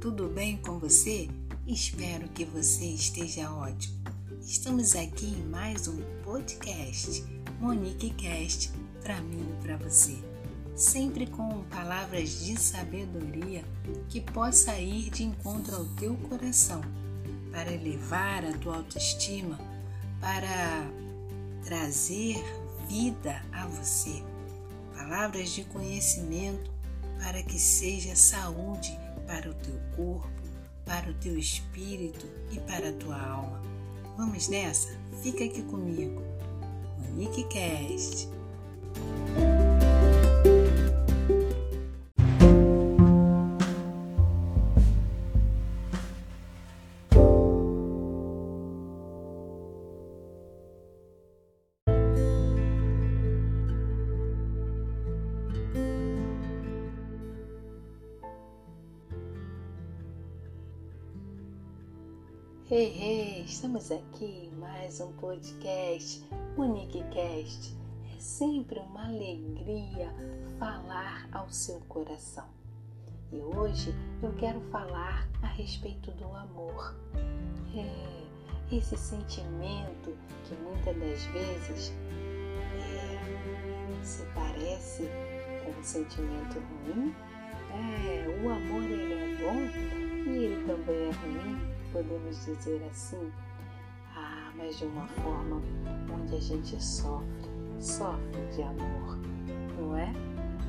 [0.00, 1.28] tudo bem com você?
[1.66, 3.98] Espero que você esteja ótimo.
[4.40, 7.24] Estamos aqui em mais um podcast,
[7.58, 8.70] Monique Cast,
[9.02, 10.16] para mim e para você.
[10.76, 13.64] Sempre com palavras de sabedoria
[14.08, 16.80] que possa ir de encontro ao teu coração,
[17.50, 19.58] para elevar a tua autoestima,
[20.20, 20.88] para
[21.64, 22.36] trazer
[22.88, 24.22] vida a você.
[24.96, 26.70] Palavras de conhecimento
[27.18, 28.96] para que seja saúde
[29.68, 30.30] teu corpo,
[30.84, 33.60] para o teu espírito e para a tua alma.
[34.16, 34.88] Vamos nessa?
[35.22, 36.22] Fica aqui comigo.
[36.98, 38.28] Monique Cast.
[62.70, 66.22] Hey, hey, estamos aqui em mais um podcast,
[66.54, 67.74] Monique Cast.
[68.14, 70.14] É sempre uma alegria
[70.58, 72.44] falar ao seu coração.
[73.32, 76.94] E hoje eu quero falar a respeito do amor.
[77.74, 81.94] É, esse sentimento que muitas das vezes
[82.76, 85.08] é, se parece
[85.64, 87.14] com um sentimento ruim.
[87.72, 93.32] É, o amor ele é bom e ele também é ruim podemos dizer assim,
[94.14, 95.62] ah, mas de uma forma
[96.12, 97.26] onde a gente sofre,
[97.80, 99.18] sofre de amor,
[99.78, 100.12] não é?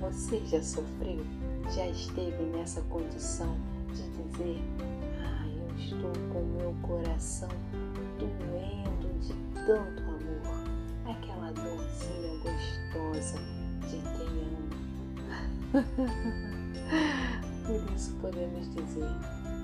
[0.00, 1.24] Você já sofreu,
[1.74, 3.56] já esteve nessa condição
[3.88, 4.62] de dizer,
[5.20, 7.50] ah, eu estou com meu coração
[8.18, 9.34] doendo de
[9.66, 10.64] tanto amor,
[11.08, 13.38] aquela dorzinha gostosa
[13.88, 15.84] de quem ama.
[17.66, 19.08] Por isso podemos dizer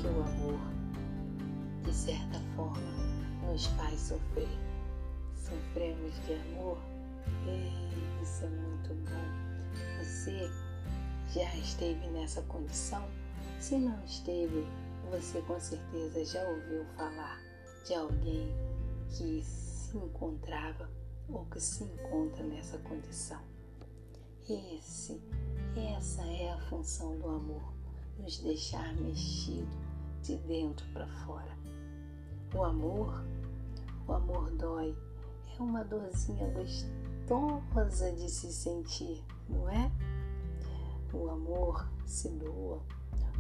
[0.01, 0.78] que o amor
[1.89, 2.77] de certa forma,
[3.47, 4.49] nos faz sofrer.
[5.35, 6.77] Sofremos de amor?
[7.47, 9.99] E isso é muito bom.
[9.99, 10.51] Você
[11.33, 13.09] já esteve nessa condição?
[13.59, 14.67] Se não esteve,
[15.11, 17.41] você com certeza já ouviu falar
[17.87, 18.55] de alguém
[19.09, 20.91] que se encontrava
[21.31, 23.41] ou que se encontra nessa condição.
[24.47, 25.23] Esse,
[25.97, 27.73] essa é a função do amor,
[28.19, 29.75] nos deixar mexido
[30.23, 31.57] de dentro para fora.
[32.55, 33.23] O amor,
[34.07, 34.97] o amor dói.
[35.59, 39.91] É uma dorzinha gostosa de se sentir, não é?
[41.13, 42.81] O amor se doa,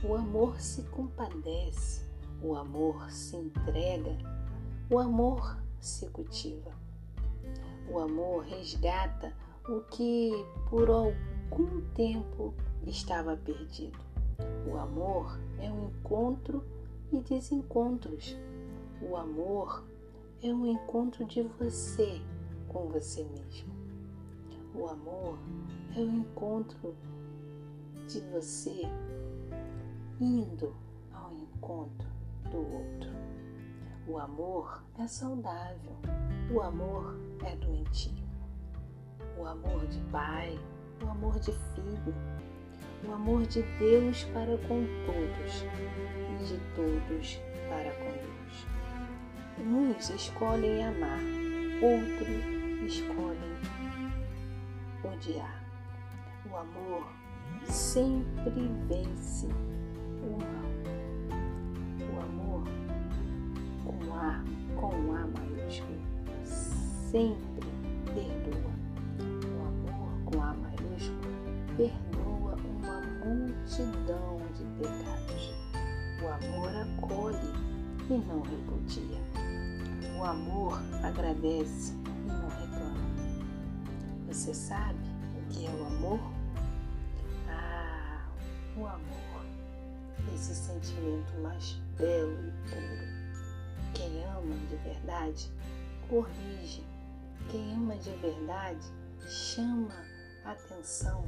[0.05, 2.05] o amor se compadece,
[2.43, 4.17] o amor se entrega,
[4.91, 6.73] o amor se cultiva.
[7.91, 9.33] O amor resgata
[9.69, 10.33] o que
[10.69, 12.55] por algum tempo
[12.87, 13.99] estava perdido.
[14.71, 16.63] O amor é um encontro
[17.13, 18.37] e desencontros.
[19.01, 19.85] O amor
[20.43, 22.21] é um encontro de você
[22.67, 23.73] com você mesmo.
[24.75, 25.39] O amor
[25.97, 26.97] é um encontro
[28.09, 28.83] de você
[30.21, 30.75] indo
[31.13, 32.09] ao encontro
[32.51, 33.11] do outro.
[34.09, 35.97] O amor é saudável,
[36.53, 38.27] o amor é doentio.
[39.39, 40.59] O amor de pai,
[41.05, 42.15] o amor de filho,
[43.07, 47.37] o amor de Deus para com todos e de todos
[47.69, 48.67] para com Deus.
[49.61, 51.21] Uns escolhem amar,
[51.83, 52.45] outros
[52.87, 53.59] escolhem
[55.05, 55.63] odiar.
[56.51, 57.07] O amor
[57.65, 60.69] sempre vence o mal.
[62.01, 62.65] O amor
[63.85, 64.45] com A,
[64.81, 66.01] com A maiúsculo,
[66.45, 67.69] sempre
[68.15, 68.73] perdoa.
[69.45, 71.33] O amor com A maiúsculo
[71.77, 75.53] perdoa uma multidão de pecados.
[76.23, 77.53] O amor acolhe
[78.11, 79.48] e não repudia.
[80.19, 83.09] O amor agradece e não reclama.
[84.27, 84.99] Você sabe
[85.37, 86.19] o que é o amor?
[87.49, 88.27] Ah,
[88.77, 89.47] o amor,
[90.35, 93.95] esse sentimento mais belo e puro.
[93.95, 95.53] Quem ama de verdade,
[96.09, 96.85] corrige.
[97.49, 98.89] Quem ama de verdade,
[99.29, 99.95] chama
[100.45, 101.25] atenção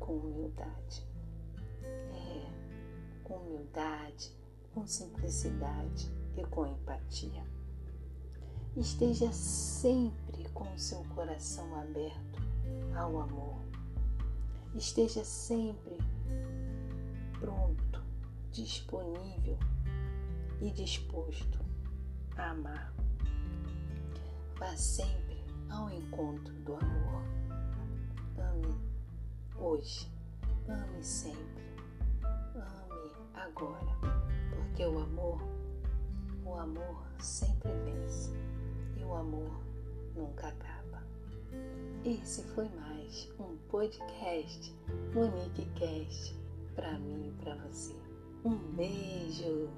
[0.00, 1.06] com humildade.
[1.84, 2.62] É,
[3.28, 4.32] humildade,
[4.72, 7.44] com simplicidade e com empatia.
[8.76, 12.40] Esteja sempre com o seu coração aberto
[12.94, 13.60] ao amor.
[14.74, 15.98] Esteja sempre
[17.38, 18.02] pronto,
[18.50, 19.58] disponível
[20.60, 21.58] e disposto
[22.36, 22.94] a amar.
[24.58, 27.22] Vá sempre ao encontro do amor.
[28.38, 28.80] Ame
[29.56, 30.08] hoje,
[30.68, 31.64] ame sempre,
[32.54, 33.92] ame agora,
[34.50, 35.42] porque o amor,
[36.62, 38.30] amor sempre vence
[38.96, 39.50] e o amor
[40.14, 41.02] nunca acaba.
[42.04, 44.72] Esse foi mais um podcast
[45.12, 46.38] Monique Cast
[46.76, 47.96] para mim e para você.
[48.44, 49.68] Um beijo!